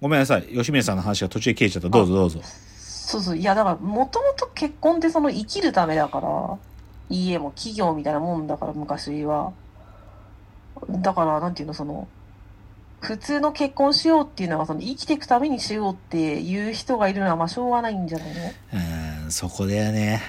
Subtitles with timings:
[0.00, 0.42] ごめんなさい。
[0.42, 1.88] 吉宮さんの話が途中で切れちゃった。
[1.88, 2.40] どうぞどうぞ。
[2.44, 3.36] そうそう。
[3.36, 6.58] いや、だから、もともと結婚ってその生きるためだから、
[7.10, 9.52] 家も企業みたいなもんだから、昔は。
[10.88, 12.08] だから、なんていうの、その、
[13.00, 18.40] 普通の結婚しようっていうのは、その生きていくためにしようっていう人がいるのは、まあ、しょうがないんじゃないの？
[18.40, 20.22] うーん、そこだよね。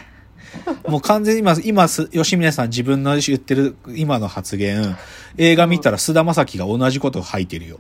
[0.88, 4.98] もう完全に今、今す、吉宮さん自分の言ってる今の発言、
[5.38, 7.80] 映画見たら菅田将暉が同じことを吐いてるよ。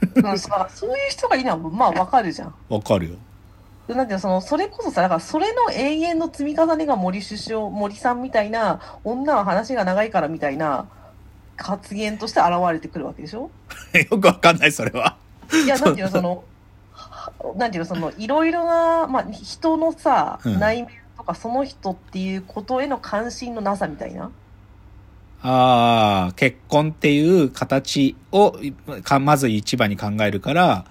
[0.16, 2.54] うん、さそういう人がいるのは、まあ、わかるじゃん。
[2.68, 3.16] わかるよ。
[3.88, 10.86] なんていうの、その、それこそさ、だから、それの永遠の積み重ねが森首相、森さんみたいな、女は話が長いからみたいな、
[11.56, 13.50] 発言として現れてくるわけでしょ？
[14.10, 15.16] よくわかんない、それは。
[15.52, 16.44] いや、なんていうの、その、
[16.92, 24.30] は なんていうの、その、いろいろな、まあ、人のさ、うん内面とか、その人っていうことへの関心のなさみたいな。
[25.42, 28.56] ああ、結婚っていう形を、
[29.02, 30.84] かまず一番に考えるから、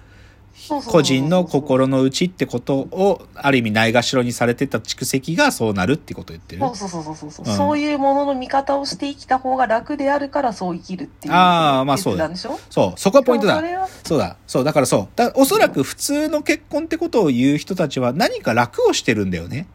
[0.86, 6.60] 個人の心の内ってことを、ある意味ないがしろにされてた蓄積がそうなるってことを言ってる。
[6.60, 12.70] そうそうそうそうそう、うんそういうものの見方をして生きた方が楽であるからそう生きるっていうあーまあそうだ決断でしょ？
[12.70, 13.62] そう、そこがポイントだ
[14.04, 14.16] そ。
[14.16, 15.08] うだ、そう、だからそう。
[15.16, 19.66] だおそらく普通の結婚ってことを言う人たちは何か楽をしてるんだよね。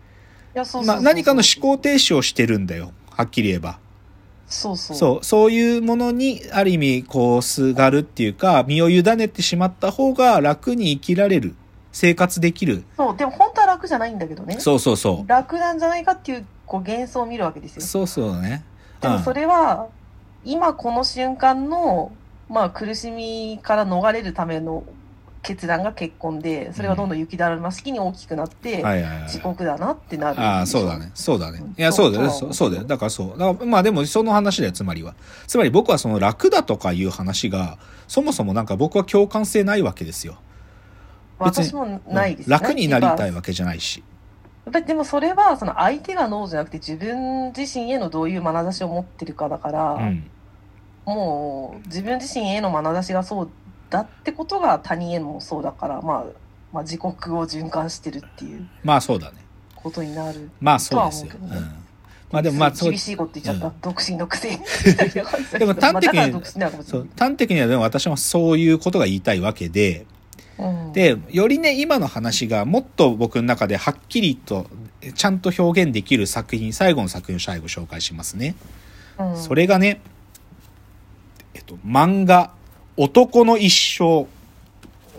[1.01, 2.91] 何かの思考停止をしてるんだよ。
[3.09, 3.79] はっきり言えば。
[4.47, 11.55] そうそうそう、そういうものに、ある意味、こう、すがるっていうか、身を委ねてしまった方が楽に生きられる。
[11.91, 12.83] 生活できる。
[12.97, 15.29] そうでも本当は楽じゃないんだけどねそうそうそう。
[15.29, 18.65] 楽なんじゃないかっていうこう幻想を見るわけですよそうそうね。
[18.69, 19.87] うんでもそれは
[20.43, 22.11] 今この瞬間の、
[22.49, 24.83] まあ、苦しみから逃れるための
[25.45, 28.83] 決断が結婚でそれがどんどん雪だるま式に大きくなって。
[29.29, 31.11] 地獄だなってなるああ、そうだね。
[31.13, 31.69] そうだねうん。
[31.71, 32.29] いや、そうだよ。
[32.29, 32.83] そうだよ。
[32.83, 33.39] だからそう。
[33.39, 35.13] だからまあでも、その話だよ、つまりは。
[35.47, 40.37] つまり僕はその楽だとかいう話が、そもそもなんか僕は共感性ないわけですよ。
[41.43, 44.03] 別に私もないです、楽になりたいわわけじゃないし。
[44.87, 50.29] でもそれはその相手がノーじゃなくて自分自身へのどういう眼差しを持ってるかだから、うん。
[51.05, 53.49] もう自分自身への眼差しがそう
[53.89, 56.25] だってことが他人へもそうだから、まあ、
[56.73, 59.45] まあ自国を循環してるっていうまあそうだね。
[59.75, 60.49] ことになる。
[60.59, 61.33] まあそうですよ。
[61.33, 61.85] ねうん。
[62.31, 63.67] まあでもまあ厳、しいこと言っちゃった。
[63.67, 64.57] うん独身のくせに。
[64.57, 66.33] でも端的に
[67.17, 70.05] 端的にはでも私もそういうことが言いたいわけで。
[70.57, 74.67] うん、で、よりね、今の話がもっと僕の中ではっきりと、
[75.13, 78.55] ちゃんと表現できる作品、最後の作品を最後紹介しますね。
[79.19, 79.99] うん、それがね、
[81.53, 82.51] えっと、漫画、
[82.97, 84.27] 男の一生。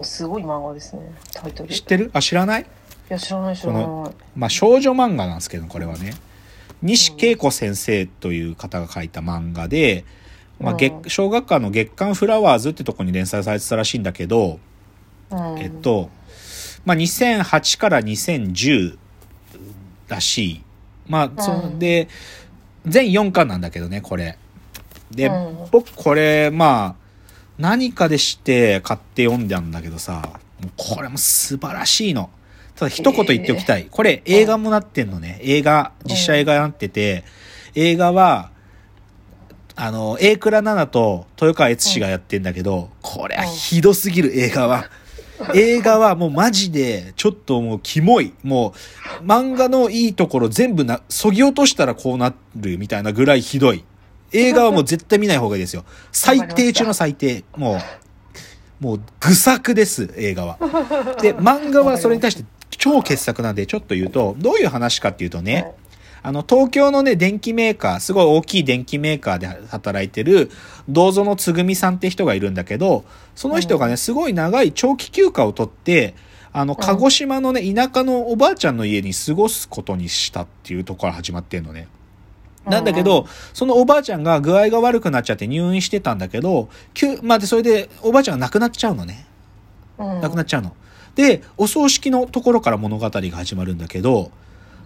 [0.02, 1.70] すごい漫画ですね、タイトル。
[1.70, 2.10] い知ってる？
[2.12, 2.66] あ、知らない？
[3.08, 3.86] や、知らない、知らない。
[4.34, 6.14] まあ、少女漫画なんですけど、これはね。
[6.82, 10.04] 西恵子先生という方が書いた漫画で、
[10.60, 14.58] まあ、月うん小学館の月刊フラワーズってとこに連載されてたらしいんだけど、
[15.30, 16.10] うん、えっと、
[16.84, 18.98] まあ、2008から2010
[20.08, 20.62] らしい。
[21.08, 22.08] まあ、そうんで、
[22.84, 24.38] 全4巻なんだけどね、これ。
[25.10, 27.05] で、うん僕これ、まあ、
[27.58, 30.22] 何かでして買って読んだんだけどさ、
[30.60, 32.30] もうこれも素晴らしいの。
[32.74, 33.86] ただ一言言っておきたい。
[33.90, 35.38] これ映画もなってんのね。
[35.42, 37.24] 映画、実写映画になってて、
[37.74, 38.50] 映画は、
[39.74, 44.90] あの、A 倉奈々と豊川悦司がやってんだけど、これはひどすぎる映画は。
[45.54, 48.32] 映画はもうマジで、ちょっともうキモい。
[48.42, 48.74] も
[49.20, 53.84] う、漫画のいいところ全部な、そぎ落としたらこうなるみたいなぐらいひどい。
[54.32, 55.84] 映画はもう絶対見ない方がいいですよ。
[56.12, 57.44] 最低中の最低。
[57.56, 57.80] も
[58.80, 60.58] う、もう、愚作です、映画は。
[61.20, 65.72] で、漫画はそれに対して超傑作なんで、ちょっと言うと、どういう話かっていうとね、はい
[66.26, 70.50] あの、東京のね、電機メーカー、すごい大きい電機メーカーで働いてる、
[70.88, 73.04] 銅像のつぐみさんって人がいるんだけど、
[73.36, 76.16] その人がね、すごい長い長期休暇を取って、
[76.52, 81.86] あの、鹿児島のね、田舎のおばあちゃんの家に過ごすことにしたっていうところから始まってんのね。
[82.66, 89.26] なんだけど、そのおばあちゃんが具合が悪くなっちゃって入院してたんだけど、急、まあ、で、それでおばあちゃんが亡くなっちゃうのね。
[89.98, 90.74] うん、亡くなっちゃうの。
[91.14, 94.30] で、お葬式のところから物語が始まるんだけど、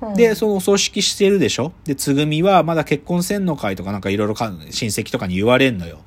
[0.02, 1.72] うんで、そのお葬式してるでしょ？
[1.84, 5.98] で、つぐみはまだ結婚せんのかいとかなんかいろいろか親戚とかに言われんのよ。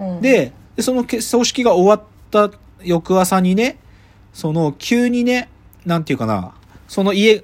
[0.00, 2.50] うん、で、でそのけ葬式が終わった
[2.82, 3.78] 翌朝にね、
[4.32, 5.48] その急にね、
[5.84, 6.54] なんていうかな、
[6.92, 7.42] その家、う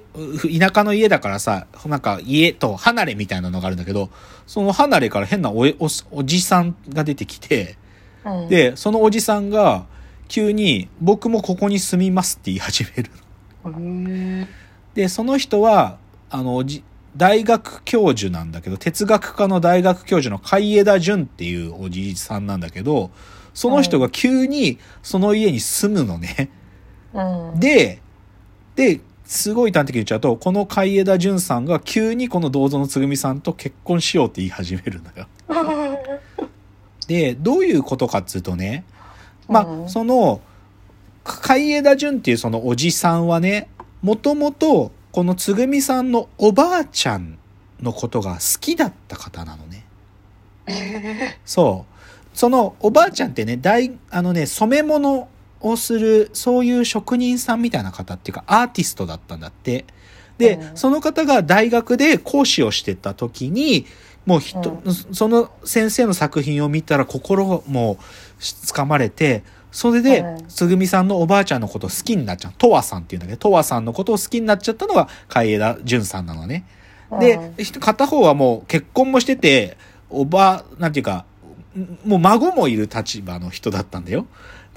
[0.58, 4.10] 田舎の家だからさ、なんか家と離れみたいなのがあるんだけど、
[4.46, 7.78] その離れから変なおえおおじさんが出てきて、
[8.26, 9.86] うん、で、そのおじさんが
[10.28, 13.10] 急に僕もここに住みますって言い始める
[14.92, 15.96] で、その人は、
[16.28, 16.84] あの、じ
[17.16, 23.10] 大学教授なんだけど、哲学科の大学教授の海江田淳っていうおじいさんなんだけど、
[23.54, 26.50] その人が急にその家に住むのね。
[27.14, 27.60] うん。
[27.60, 28.02] で、
[28.76, 35.28] で、すごい端的に言っちゃうと、この海枝淳さんが急にこの銅像のつぐみさんと結婚しようって言い始めるのよ。
[37.06, 38.84] で、どういうことかっつうとね、
[39.46, 40.40] まあ、うんその、
[41.24, 43.68] 海枝淳っていうそのおじさんはね、
[44.00, 47.38] もともとこのつぐみさんのおばあちゃん
[47.82, 49.84] のことが好きだった方なのね。
[50.66, 52.36] えそう。
[52.36, 55.28] そのおばあちゃんってね、大、あのね、染め物
[55.60, 59.84] をする、そういう職人さんみたいな方っていうか、アーティストだったんだって。
[60.38, 63.86] で、うんその方が大学で講師をしてた時に、
[64.24, 64.82] もう人、
[65.12, 67.98] その先生の作品を見たら心も
[68.38, 72.52] つかまれて、それでう、んつぐみさんのおばあちゃんのことを好きになっちゃう。
[72.56, 76.64] とわさんっていうんだけど、とわさんのことを好きになっちゃったのが海枝淳さんなのね。
[77.18, 79.76] で、片方はもう結婚もしてて、
[80.10, 81.24] おば、なんていうか、
[82.04, 84.26] もう孫もいる立場の人だったんだよ。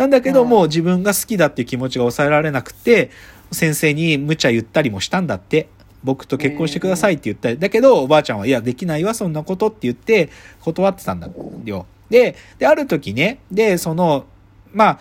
[0.01, 3.11] なんだけどうんもう自分が好きだっていう気持ちが抑えられなくて、
[3.51, 5.69] 先生に無茶言ったりもしたんだって。
[6.03, 7.59] 僕と結婚してくださいって言ったり。
[7.59, 11.29] だけどおばあちゃんは、いや、できないわ、そんなことって言って断ってたんだ
[11.65, 11.85] よ。
[12.09, 14.25] で、で、ある時ね、で、その、
[14.73, 14.99] まあ、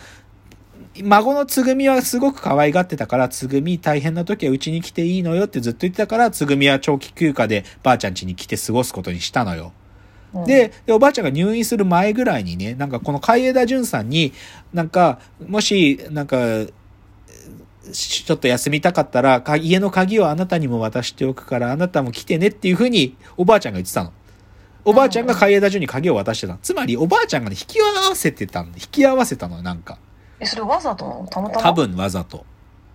[1.03, 9.73] 孫のつぐみはすごく可愛がってたから、つぐみ大変な時はうちに来ていいのよってずっと言ってたから、つぐみは長期休暇でばあちゃん家に来て過ごすことにしたのよ。
[10.33, 14.33] うん、で、でおばあちゃんが入院する前ぐらいにね、なんかこの海枝淳さんに、
[14.73, 16.37] なんか、もし、なんか、
[17.93, 24.13] しちょっと休みたかったら、か家の鍵をあなたにも渡しておくから、あなたも来てねっていうふうに、おばあちゃんが言ってたの。
[24.85, 26.59] おばあちゃんが海枝淳に鍵を渡してたの。
[26.63, 29.99] つまり、おばあちゃんがね、引き合わせてたんで、引き合わせたのよ、なんか。
[30.39, 31.27] え、それわざと？
[31.31, 31.63] たまたま？
[31.63, 31.73] 多。
[31.73, 32.47] 分わざと。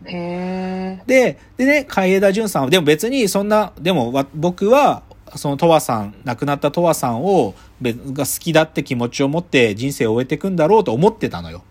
[0.05, 1.03] へえ。
[1.05, 5.03] で、でね、海枝淳さんは、でも別にそんな、でもわ僕は、
[5.36, 11.63] そのとわさん、亡くなったとわさんを、べが好きだって気持ちを持って人生を終えていくんだろうと思ってたのよ。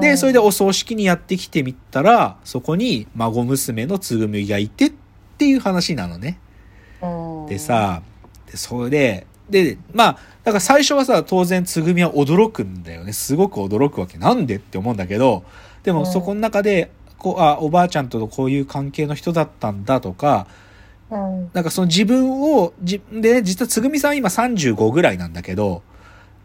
[0.00, 4.92] で、それでお葬式にやってきてみたら、そこに孫娘のつぐみがいてっ
[5.38, 6.38] ていう話なのね。
[7.02, 8.02] うん、でさ、
[8.50, 13.12] でそれで、で、まあ、だから最初はさ、当然つぐみは驚くんだよね。
[13.12, 14.18] すごく驚くわけ。
[14.18, 15.44] なんでって思うんだけど、
[15.82, 20.46] でもうんそこの中で、こう、あ、おばあちゃんとのこういう関係の人だったんだとか、
[21.12, 25.82] うん、なんかその自分を、じで、ね、実はつぐみさん今35ぐらいなんだけど、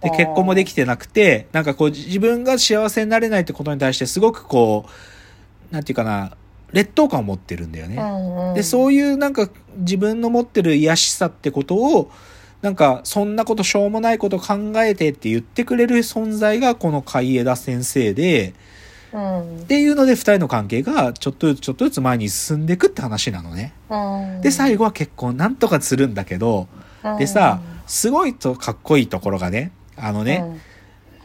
[0.02, 4.86] で、結婚もできてなくて、なんかこう自分が幸せになれないってことに対してすごくこ
[5.72, 6.36] う、なんていうかな、
[6.74, 7.96] 劣等感を持ってるんだよね。
[7.96, 8.54] うん、うん。
[8.56, 12.12] で、そういうなんか自分の持ってる癒しさってことを、
[12.62, 18.54] なんかそんなことしょうもないこと考えてって言ってくれる存在がこの海枝先生で、
[19.14, 23.74] うん、っていうので二人の関係がちょっとずつちょっとずつ前に進んでいくって話なのね。
[23.90, 23.96] う
[24.40, 24.42] ん。
[24.42, 26.68] で、最後は結婚なんとかするんだけど、
[27.04, 30.44] 後でさ、すごいとかっこいいところがね、あのね、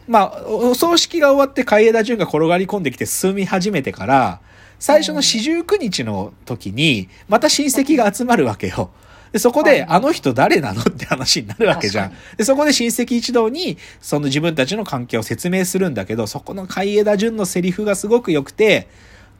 [0.06, 4.40] まあ、おお葬式が終わって海枝淳が転がり込んできて住み始めてから、
[4.78, 8.90] 最初の四十九日の時に、また親戚が集まるわけよ。
[9.32, 12.12] で、そこで、はいあの人誰なのって話になるわけじゃん。
[12.36, 18.88] で、そこで親戚一同に、その自分たちの関係を説明するんだけど、そこの海枝淳のセリフがすごく良くて、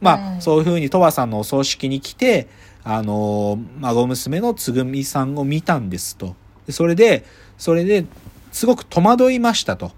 [0.01, 2.47] まあ、うんそういうふうにとわさんのお葬式に来て、
[2.83, 6.35] あのー孫娘のつぐみさんを見たんですと。
[6.65, 7.23] でそれで、
[7.57, 8.05] それで、
[8.51, 9.91] すごく戸惑いましたと。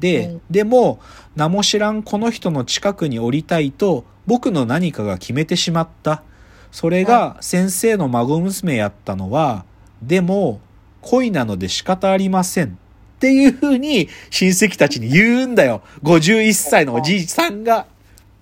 [0.00, 1.00] で、うんでも、
[1.36, 6.22] 名も知らんこの人の近くに降りたいと、僕の何かが決めてしまった。
[6.72, 9.64] それが先生の孫娘やったのは、
[10.02, 10.60] でも、
[11.02, 12.66] 恋なので仕方ありません。
[12.66, 12.70] っ
[13.20, 15.82] ていう風に親戚たちに言うんだよ。
[16.02, 17.86] 51歳のおじいさんが。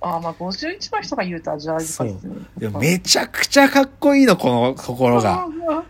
[0.01, 2.35] あ、まあ、51の人が言うと味わい深いですね。
[2.57, 5.49] でもめちゃくちゃかっこいいの、このところが。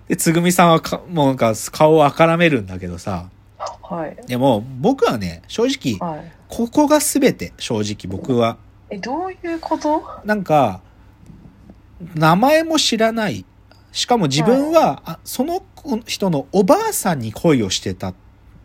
[0.09, 3.28] で、つぐみさんはか、もうなんか顔をあからめるんだけどさ。
[3.59, 4.16] はい。
[4.26, 6.33] でも、僕はね、正直、はい。
[6.49, 8.57] ここが全て、正直僕は。
[8.88, 10.02] え、どういうこと？
[10.25, 10.80] なんか、
[12.14, 13.45] 名前も知らない。
[13.93, 15.62] しかも自分は、あその
[16.07, 18.14] 人のおばあさんに恋をしてたん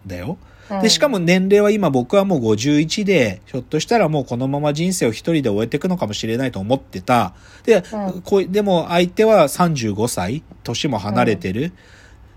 [0.05, 0.37] だよ。
[0.81, 7.33] で、しかも、年齢は今僕はもう51で、ひょっとしたらもうこのまま人生を一人で終えていくのかもしれないと思ってた。
[7.63, 11.73] で、うんこうでも相手は35歳、年も離れてる。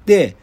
[0.06, 0.36] で、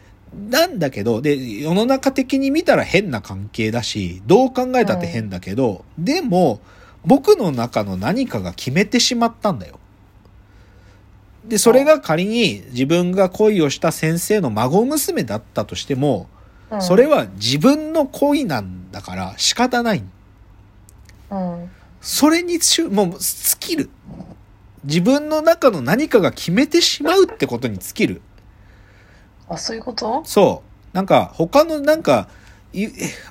[0.50, 6.60] なんだけど、で、世の中的に見たら変な関係だし、どう考えたって変だけど、でも、
[7.04, 9.78] 僕の中の何かが決めてしまったんだよ。
[11.46, 16.28] で、それが仮に自分が恋をした先生の孫娘だったとしても、
[16.70, 20.02] うんそれ、は自分の恋なんだから仕方ない。
[21.30, 21.70] うん。
[22.00, 23.90] それにちゅもう尽きる。
[24.82, 28.22] 自分の中の何かが決めてしまうってことに尽きる。
[29.48, 30.22] あ、そういうこと？
[30.24, 30.96] そう。
[30.96, 32.43] なんか他のなんか、い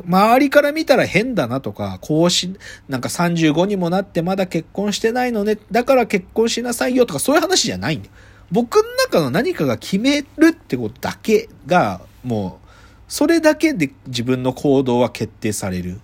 [0.06, 2.56] 周りから見たら変だなとか、こうし、
[2.88, 8.14] なんか35にもなってまだ結婚してないのね、だから結婚しなさいよとかそういう話じゃないんだよ。
[8.52, 12.68] 僕の中の何かが決めるってことだけが、もう、
[13.08, 16.00] それだけで自分の行動は決定される。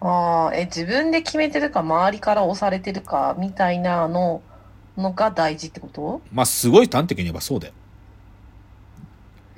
[0.00, 4.42] ああ、え、自分で決めてるか、周りから押されてるか、みたいなの、
[4.96, 6.22] のが大事ってこと？
[6.32, 7.74] まあ、すごい端的に言えばそうだよ。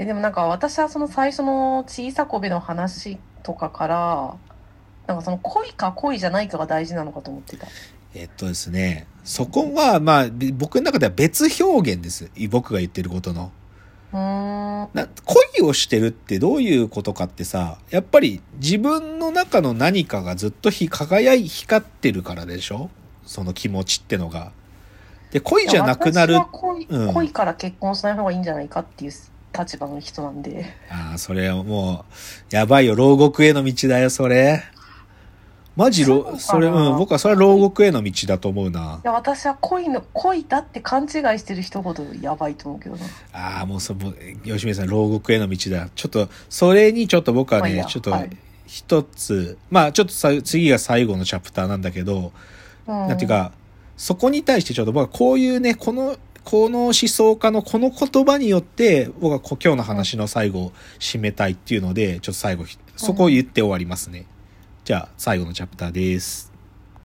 [0.03, 4.35] え、でもなんか私はその最初の小さこべの話とかから、
[5.07, 7.69] なんかその恋か恋じゃないかが大事なのかと思ってた。
[8.15, 12.31] えっとですね、そこは、まあ、べ僕の中では別表現です。
[12.51, 13.53] 僕が言ってることの。
[14.13, 14.89] な
[15.25, 22.91] 恋をしてるってどういうことかってさ、やっぱり自分の中の何かがずっとひ輝い、光ってるからでしょ？
[23.25, 24.51] その気持ちってのが。
[25.31, 29.13] で、恋じゃなくなる恋,、うん恋から結婚しない方がいいんじゃないかっていう
[29.57, 30.67] 立場の人なんで。
[30.91, 32.05] ああ、それはも
[32.51, 34.63] う、やばいよ、牢獄への道だよ、それ。
[35.75, 39.01] マジろ、それ、うん、僕はそれは牢獄への道だと思うな。
[39.03, 43.07] いや、私は恋の、恋だって勘違いしてる人ほどやばいと思うけどな。
[43.33, 45.89] ああ、もうそ、もう吉見さん、牢獄への道だ。
[45.95, 48.31] ちょっと、それにちょっと僕はまあちょっとはい、
[48.67, 52.33] 一つ、まあちょっとさ、次が最後のチャプターなんだけど、
[52.87, 53.09] うん。
[53.09, 53.53] なんていうか、
[53.97, 62.65] そこに対してちょっと僕はこういうね、この、この思想家のこの言葉によって、僕はこ今日の話の最後を締めたいっていうので、ちょっと最後、
[62.97, 64.27] そこを言って終わりますね。
[64.85, 66.52] じゃあ、最後のチャプターです。